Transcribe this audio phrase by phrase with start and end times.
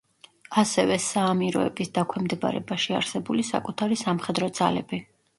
[0.59, 5.01] ასევე საამიროების დაქვემდებარებაში არსებული საკუთარი სამხედრო ძალები.